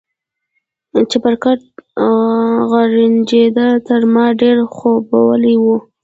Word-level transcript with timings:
چپرکټ 1.11 1.61
غرنجېده، 2.71 3.67
تر 3.87 4.01
ما 4.13 4.25
ډېر 4.41 4.57
خوبولی 4.75 5.55
و. 5.63 5.65